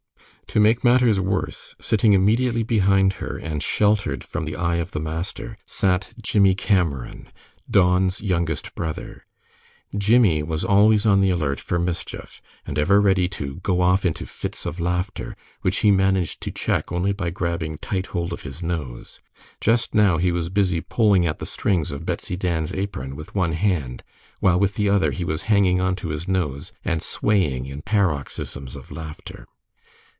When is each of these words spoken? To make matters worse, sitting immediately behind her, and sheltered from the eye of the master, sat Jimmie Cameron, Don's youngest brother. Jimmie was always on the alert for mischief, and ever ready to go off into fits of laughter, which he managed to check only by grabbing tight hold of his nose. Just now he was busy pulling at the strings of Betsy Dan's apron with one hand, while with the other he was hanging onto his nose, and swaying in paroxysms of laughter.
To 0.47 0.59
make 0.59 0.83
matters 0.83 1.17
worse, 1.17 1.75
sitting 1.79 2.11
immediately 2.11 2.61
behind 2.61 3.13
her, 3.23 3.37
and 3.37 3.63
sheltered 3.63 4.21
from 4.21 4.43
the 4.43 4.57
eye 4.57 4.77
of 4.83 4.91
the 4.91 4.99
master, 4.99 5.57
sat 5.65 6.13
Jimmie 6.21 6.55
Cameron, 6.55 7.29
Don's 7.69 8.19
youngest 8.19 8.75
brother. 8.75 9.25
Jimmie 9.97 10.43
was 10.43 10.65
always 10.65 11.05
on 11.05 11.21
the 11.21 11.29
alert 11.29 11.61
for 11.61 11.79
mischief, 11.79 12.41
and 12.65 12.77
ever 12.77 12.99
ready 12.99 13.29
to 13.29 13.61
go 13.63 13.79
off 13.79 14.03
into 14.05 14.25
fits 14.25 14.65
of 14.65 14.81
laughter, 14.81 15.37
which 15.61 15.77
he 15.77 15.89
managed 15.89 16.41
to 16.41 16.51
check 16.51 16.91
only 16.91 17.13
by 17.13 17.29
grabbing 17.29 17.77
tight 17.77 18.07
hold 18.07 18.33
of 18.33 18.43
his 18.43 18.61
nose. 18.61 19.21
Just 19.61 19.95
now 19.95 20.17
he 20.17 20.33
was 20.33 20.49
busy 20.49 20.81
pulling 20.81 21.25
at 21.25 21.39
the 21.39 21.45
strings 21.45 21.93
of 21.93 22.05
Betsy 22.05 22.35
Dan's 22.35 22.73
apron 22.73 23.15
with 23.15 23.33
one 23.33 23.53
hand, 23.53 24.03
while 24.41 24.59
with 24.59 24.75
the 24.75 24.89
other 24.89 25.11
he 25.11 25.23
was 25.23 25.43
hanging 25.43 25.79
onto 25.79 26.09
his 26.09 26.27
nose, 26.27 26.73
and 26.83 27.01
swaying 27.01 27.67
in 27.67 27.81
paroxysms 27.81 28.75
of 28.75 28.91
laughter. 28.91 29.47